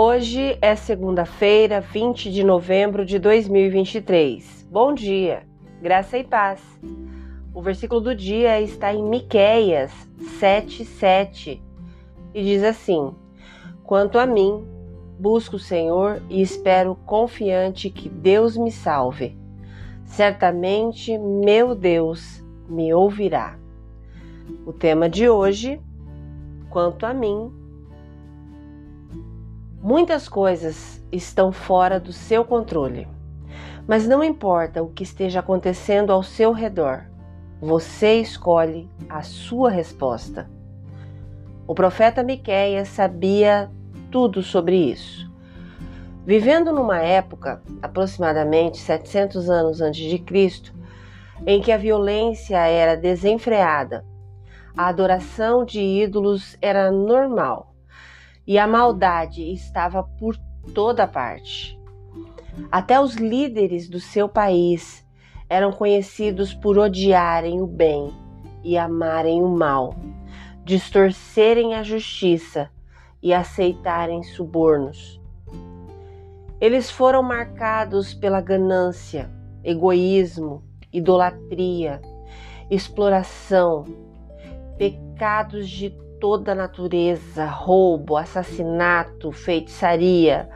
Hoje 0.00 0.56
é 0.62 0.76
segunda-feira, 0.76 1.80
20 1.80 2.30
de 2.30 2.44
novembro 2.44 3.04
de 3.04 3.18
2023. 3.18 4.64
Bom 4.70 4.94
dia, 4.94 5.42
graça 5.82 6.16
e 6.16 6.22
paz. 6.22 6.62
O 7.52 7.60
versículo 7.60 8.00
do 8.00 8.14
dia 8.14 8.60
está 8.60 8.94
em 8.94 9.02
Miqueias 9.02 9.90
7:7 10.38 11.60
e 12.32 12.44
diz 12.44 12.62
assim: 12.62 13.12
Quanto 13.82 14.20
a 14.20 14.24
mim, 14.24 14.64
busco 15.18 15.56
o 15.56 15.58
Senhor 15.58 16.22
e 16.30 16.40
espero 16.40 16.94
confiante 17.04 17.90
que 17.90 18.08
Deus 18.08 18.56
me 18.56 18.70
salve. 18.70 19.36
Certamente 20.04 21.18
meu 21.18 21.74
Deus 21.74 22.40
me 22.68 22.94
ouvirá. 22.94 23.58
O 24.64 24.72
tema 24.72 25.08
de 25.08 25.28
hoje, 25.28 25.80
quanto 26.70 27.04
a 27.04 27.12
mim, 27.12 27.57
Muitas 29.80 30.28
coisas 30.28 31.00
estão 31.12 31.52
fora 31.52 32.00
do 32.00 32.12
seu 32.12 32.44
controle, 32.44 33.06
mas 33.86 34.08
não 34.08 34.24
importa 34.24 34.82
o 34.82 34.88
que 34.88 35.04
esteja 35.04 35.38
acontecendo 35.38 36.12
ao 36.12 36.20
seu 36.20 36.50
redor, 36.50 37.04
você 37.60 38.14
escolhe 38.20 38.90
a 39.08 39.22
sua 39.22 39.70
resposta. 39.70 40.50
O 41.64 41.76
profeta 41.76 42.24
Miqueias 42.24 42.88
sabia 42.88 43.70
tudo 44.10 44.42
sobre 44.42 44.74
isso. 44.74 45.30
Vivendo 46.26 46.72
numa 46.72 46.98
época, 46.98 47.62
aproximadamente 47.80 48.78
700 48.78 49.48
anos 49.48 49.80
antes 49.80 50.10
de 50.10 50.18
Cristo, 50.18 50.74
em 51.46 51.60
que 51.60 51.70
a 51.70 51.76
violência 51.76 52.58
era 52.66 52.96
desenfreada, 52.96 54.04
a 54.76 54.88
adoração 54.88 55.64
de 55.64 55.80
ídolos 55.80 56.58
era 56.60 56.90
normal 56.90 57.77
e 58.48 58.58
a 58.58 58.66
maldade 58.66 59.52
estava 59.52 60.02
por 60.02 60.34
toda 60.72 61.06
parte. 61.06 61.78
Até 62.72 62.98
os 62.98 63.14
líderes 63.14 63.90
do 63.90 64.00
seu 64.00 64.26
país 64.26 65.06
eram 65.50 65.70
conhecidos 65.70 66.54
por 66.54 66.78
odiarem 66.78 67.60
o 67.60 67.66
bem 67.66 68.10
e 68.64 68.78
amarem 68.78 69.42
o 69.42 69.48
mal, 69.48 69.94
distorcerem 70.64 71.74
a 71.74 71.82
justiça 71.82 72.70
e 73.22 73.34
aceitarem 73.34 74.22
subornos. 74.22 75.20
Eles 76.58 76.90
foram 76.90 77.22
marcados 77.22 78.14
pela 78.14 78.40
ganância, 78.40 79.30
egoísmo, 79.62 80.64
idolatria, 80.90 82.00
exploração, 82.70 83.84
pecados 84.78 85.68
de 85.68 85.90
toda 86.20 86.52
a 86.52 86.54
natureza, 86.54 87.44
roubo, 87.46 88.16
assassinato, 88.16 89.32
feitiçaria. 89.32 90.48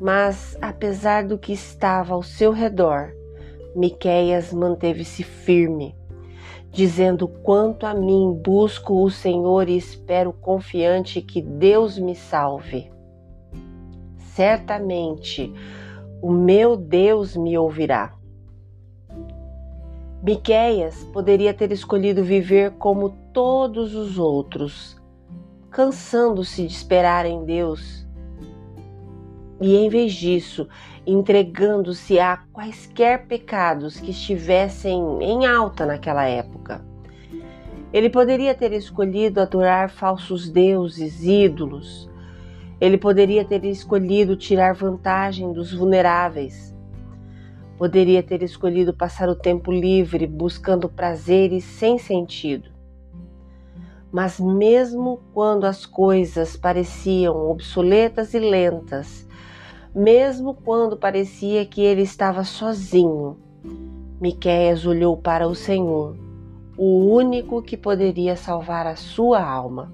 Mas 0.00 0.56
apesar 0.60 1.24
do 1.24 1.38
que 1.38 1.52
estava 1.52 2.14
ao 2.14 2.22
seu 2.22 2.52
redor, 2.52 3.12
Miqueias 3.74 4.52
manteve-se 4.52 5.22
firme, 5.22 5.96
dizendo: 6.70 7.26
"Quanto 7.26 7.86
a 7.86 7.94
mim, 7.94 8.40
busco 8.44 9.02
o 9.02 9.10
Senhor 9.10 9.68
e 9.68 9.76
espero 9.76 10.32
confiante 10.32 11.20
que 11.20 11.40
Deus 11.40 11.98
me 11.98 12.14
salve. 12.14 12.90
Certamente 14.16 15.52
o 16.22 16.30
meu 16.30 16.76
Deus 16.76 17.36
me 17.36 17.56
ouvirá." 17.56 18.23
Miqueias 20.24 21.04
poderia 21.12 21.52
ter 21.52 21.70
escolhido 21.70 22.24
viver 22.24 22.70
como 22.78 23.10
todos 23.30 23.94
os 23.94 24.18
outros, 24.18 24.96
cansando-se 25.70 26.66
de 26.66 26.72
esperar 26.72 27.26
em 27.26 27.44
Deus. 27.44 28.08
E 29.60 29.76
em 29.76 29.90
vez 29.90 30.14
disso, 30.14 30.66
entregando-se 31.06 32.18
a 32.18 32.38
quaisquer 32.54 33.26
pecados 33.26 34.00
que 34.00 34.12
estivessem 34.12 34.98
em 35.20 35.44
alta 35.44 35.84
naquela 35.84 36.24
época. 36.24 36.82
Ele 37.92 38.08
poderia 38.08 38.54
ter 38.54 38.72
escolhido 38.72 39.42
adorar 39.42 39.90
falsos 39.90 40.48
deuses, 40.48 41.22
ídolos. 41.22 42.08
Ele 42.80 42.96
poderia 42.96 43.44
ter 43.44 43.62
escolhido 43.66 44.36
tirar 44.36 44.72
vantagem 44.72 45.52
dos 45.52 45.74
vulneráveis 45.74 46.73
Poderia 47.76 48.22
ter 48.22 48.42
escolhido 48.42 48.94
passar 48.94 49.28
o 49.28 49.34
tempo 49.34 49.72
livre 49.72 50.26
buscando 50.26 50.88
prazeres 50.88 51.64
sem 51.64 51.98
sentido. 51.98 52.70
Mas, 54.12 54.38
mesmo 54.38 55.20
quando 55.32 55.64
as 55.64 55.84
coisas 55.84 56.56
pareciam 56.56 57.50
obsoletas 57.50 58.32
e 58.32 58.38
lentas, 58.38 59.26
mesmo 59.92 60.54
quando 60.54 60.96
parecia 60.96 61.66
que 61.66 61.82
ele 61.82 62.02
estava 62.02 62.44
sozinho, 62.44 63.36
Miqueias 64.20 64.86
olhou 64.86 65.16
para 65.16 65.48
o 65.48 65.54
Senhor, 65.54 66.16
o 66.76 67.12
único 67.12 67.60
que 67.60 67.76
poderia 67.76 68.36
salvar 68.36 68.86
a 68.86 68.96
sua 68.96 69.42
alma. 69.42 69.92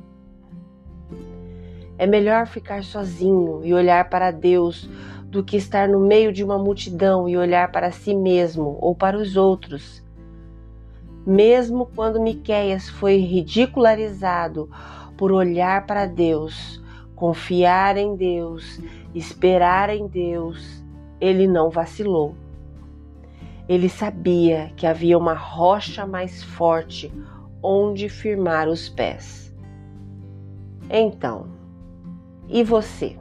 É 1.99 2.07
melhor 2.07 2.47
ficar 2.47 2.85
sozinho 2.85 3.61
e 3.65 3.75
olhar 3.75 4.09
para 4.09 4.31
Deus 4.31 4.89
do 5.31 5.45
que 5.45 5.57
estar 5.57 5.89
no 5.89 6.01
meio 6.01 6.33
de 6.33 6.43
uma 6.43 6.59
multidão 6.59 7.29
e 7.29 7.37
olhar 7.37 7.71
para 7.71 7.93
si 7.93 8.15
mesmo 8.15 8.77
ou 8.81 8.95
para 8.95 9.17
os 9.17 9.37
outros. 9.37 10.05
Mesmo 11.25 11.87
quando 11.95 12.21
Miqueias 12.21 12.89
foi 12.89 13.19
ridicularizado 13.19 14.69
por 15.17 15.31
olhar 15.31 15.87
para 15.87 16.05
Deus, 16.05 16.83
confiar 17.15 17.97
em 17.97 18.17
Deus, 18.17 18.81
esperar 19.15 19.89
em 19.89 20.09
Deus, 20.09 20.85
ele 21.21 21.47
não 21.47 21.71
vacilou. 21.71 22.35
Ele 23.69 23.89
sabia 23.89 24.73
que 24.75 24.85
havia 24.85 25.17
uma 25.17 25.35
rocha 25.35 26.05
mais 26.05 26.43
forte 26.43 27.13
onde 27.63 28.09
firmar 28.09 28.69
os 28.69 28.89
pés. 28.89 29.55
Então, 30.91 31.47
e 32.49 32.65
você? 32.65 33.20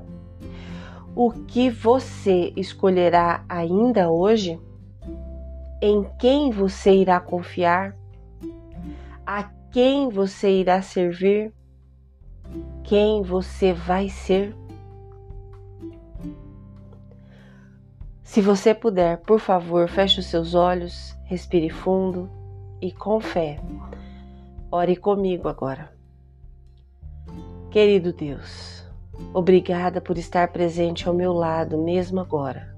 O 1.15 1.31
que 1.31 1.69
você 1.69 2.53
escolherá 2.55 3.43
ainda 3.49 4.09
hoje? 4.09 4.59
Em 5.81 6.03
quem 6.19 6.51
você 6.51 6.93
irá 6.93 7.19
confiar? 7.19 7.95
A 9.25 9.43
quem 9.71 10.09
você 10.09 10.51
irá 10.59 10.81
servir? 10.81 11.53
Quem 12.83 13.21
você 13.21 13.73
vai 13.73 14.09
ser? 14.09 14.55
Se 18.23 18.41
você 18.41 18.75
puder, 18.75 19.17
por 19.17 19.39
favor, 19.39 19.87
feche 19.89 20.19
os 20.19 20.27
seus 20.27 20.53
olhos, 20.53 21.17
respire 21.25 21.69
fundo 21.69 22.29
e 22.81 22.91
com 22.91 23.19
fé. 23.19 23.59
Ore 24.71 24.95
comigo 24.95 25.47
agora. 25.47 25.91
Querido 27.71 28.13
Deus, 28.13 28.78
Obrigada 29.33 30.01
por 30.01 30.17
estar 30.17 30.47
presente 30.51 31.07
ao 31.07 31.13
meu 31.13 31.33
lado, 31.33 31.77
mesmo 31.77 32.19
agora. 32.19 32.75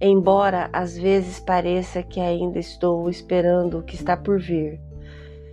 Embora 0.00 0.68
às 0.72 0.98
vezes 0.98 1.38
pareça 1.38 2.02
que 2.02 2.18
ainda 2.18 2.58
estou 2.58 3.08
esperando 3.08 3.78
o 3.78 3.82
que 3.82 3.94
está 3.94 4.16
por 4.16 4.40
vir, 4.40 4.80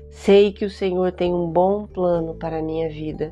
sei 0.09 0.52
que 0.52 0.66
o 0.66 0.69
Senhor 0.69 1.12
tem 1.12 1.34
um 1.34 1.47
bom 1.47 1.85
plano 1.85 2.34
para 2.34 2.57
a 2.57 2.62
minha 2.62 2.90
vida. 2.90 3.31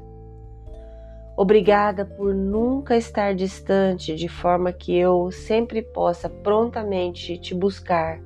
Obrigada 1.35 2.05
por 2.05 2.33
nunca 2.33 2.95
estar 2.95 3.33
distante, 3.33 4.15
de 4.15 4.27
forma 4.27 4.71
que 4.71 4.95
eu 4.95 5.31
sempre 5.31 5.81
possa 5.81 6.29
prontamente 6.29 7.37
te 7.37 7.53
buscar 7.53 8.19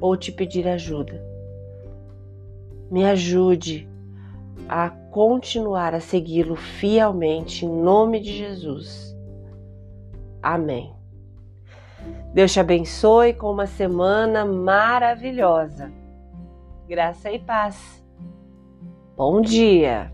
ou 0.00 0.16
te 0.16 0.32
pedir 0.32 0.68
ajuda. 0.68 1.22
Me 2.90 3.04
ajude 3.04 3.88
a 4.68 4.90
continuar 5.18 5.94
a 5.94 6.00
segui-lo 6.00 6.54
fielmente 6.54 7.66
em 7.66 7.68
nome 7.68 8.20
de 8.20 8.32
Jesus. 8.32 9.18
Amém. 10.40 10.94
Deus 12.32 12.52
te 12.52 12.60
abençoe 12.60 13.34
com 13.34 13.50
uma 13.50 13.66
semana 13.66 14.44
maravilhosa. 14.44 15.90
Graça 16.86 17.32
e 17.32 17.40
paz. 17.40 18.00
Bom 19.16 19.40
dia. 19.40 20.12